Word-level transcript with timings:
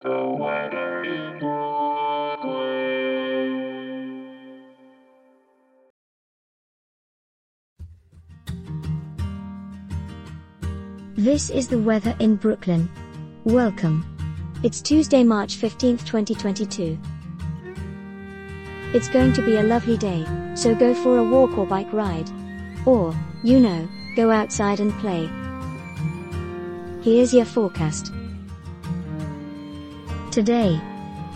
This 0.00 0.10
is 11.50 11.66
the 11.66 11.80
weather 11.80 12.14
in 12.20 12.36
Brooklyn. 12.36 12.88
Welcome. 13.42 14.06
It's 14.62 14.80
Tuesday, 14.80 15.24
March 15.24 15.56
15th, 15.56 16.06
2022. 16.06 16.96
It's 18.94 19.08
going 19.08 19.32
to 19.32 19.42
be 19.42 19.56
a 19.56 19.64
lovely 19.64 19.96
day, 19.96 20.24
so 20.54 20.76
go 20.76 20.94
for 20.94 21.16
a 21.16 21.24
walk 21.24 21.58
or 21.58 21.66
bike 21.66 21.92
ride. 21.92 22.30
Or, 22.86 23.12
you 23.42 23.58
know, 23.58 23.88
go 24.14 24.30
outside 24.30 24.78
and 24.78 24.92
play. 25.00 25.28
Here's 27.02 27.34
your 27.34 27.46
forecast. 27.46 28.12
Today, 30.38 30.80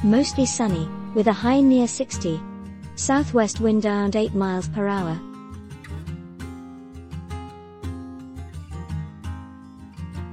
mostly 0.04 0.46
sunny, 0.46 0.88
with 1.12 1.26
a 1.26 1.32
high 1.32 1.60
near 1.60 1.88
60. 1.88 2.40
Southwest 2.94 3.58
wind 3.58 3.84
around 3.84 4.14
8 4.14 4.32
miles 4.32 4.68
per 4.68 4.86
hour. 4.86 5.18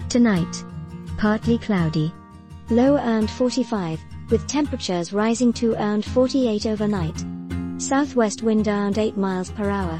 Tonight, 0.08 0.64
partly 1.18 1.58
cloudy. 1.58 2.14
Low 2.70 2.94
around 2.94 3.32
45, 3.32 4.00
with 4.30 4.45
temperatures 4.45 5.14
rising 5.14 5.52
to 5.54 5.73
around 5.73 6.06
48 6.06 6.67
overnight. 6.67 7.26
Southwest 7.80 8.44
wind 8.44 8.67
around 8.67 9.00
8 9.00 9.17
miles 9.17 9.50
per 9.50 9.67
hour. 9.67 10.00